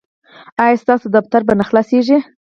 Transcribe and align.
ایا 0.63 0.81
ستاسو 0.83 1.07
دفتر 1.17 1.41
به 1.47 1.53
نه 1.59 1.63
خلاصیږي؟ 1.69 2.17